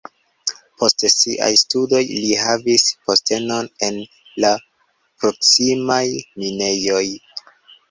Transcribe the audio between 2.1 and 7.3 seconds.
li havis postenon en la proksimaj minejoj.